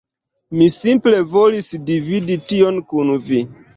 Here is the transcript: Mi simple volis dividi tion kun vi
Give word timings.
Mi 0.61 0.69
simple 0.75 1.19
volis 1.33 1.67
dividi 1.91 2.39
tion 2.49 2.81
kun 2.95 3.15
vi 3.29 3.45